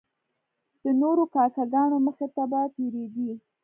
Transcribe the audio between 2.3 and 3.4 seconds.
ته به تیریدی.